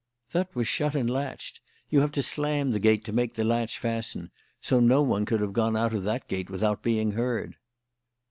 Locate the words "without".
6.49-6.81